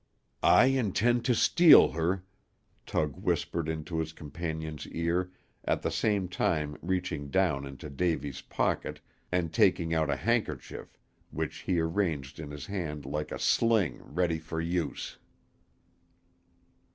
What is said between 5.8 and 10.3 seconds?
the same time reaching down into Davy's pocket and taking out a